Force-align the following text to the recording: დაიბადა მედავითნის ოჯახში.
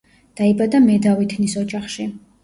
დაიბადა 0.39 0.79
მედავითნის 0.85 1.53
ოჯახში. 1.65 2.07